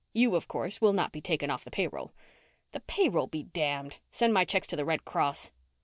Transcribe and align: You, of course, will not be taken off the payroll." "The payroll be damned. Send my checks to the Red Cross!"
You, 0.13 0.35
of 0.35 0.47
course, 0.47 0.81
will 0.81 0.93
not 0.93 1.11
be 1.11 1.21
taken 1.21 1.51
off 1.51 1.63
the 1.63 1.69
payroll." 1.69 2.11
"The 2.71 2.79
payroll 2.79 3.27
be 3.27 3.43
damned. 3.43 3.97
Send 4.09 4.33
my 4.33 4.45
checks 4.45 4.65
to 4.69 4.75
the 4.75 4.83
Red 4.83 5.05
Cross!" 5.05 5.51